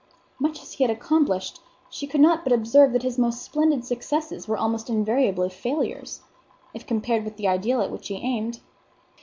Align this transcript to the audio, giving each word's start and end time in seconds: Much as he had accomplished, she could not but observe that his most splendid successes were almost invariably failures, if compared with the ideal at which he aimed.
Much 0.39 0.63
as 0.63 0.71
he 0.73 0.83
had 0.83 0.89
accomplished, 0.89 1.59
she 1.87 2.07
could 2.07 2.21
not 2.21 2.43
but 2.43 2.51
observe 2.51 2.91
that 2.91 3.03
his 3.03 3.19
most 3.19 3.39
splendid 3.43 3.85
successes 3.85 4.47
were 4.47 4.57
almost 4.57 4.89
invariably 4.89 5.47
failures, 5.47 6.21
if 6.73 6.87
compared 6.87 7.23
with 7.23 7.37
the 7.37 7.47
ideal 7.47 7.81
at 7.81 7.91
which 7.91 8.07
he 8.07 8.15
aimed. 8.15 8.61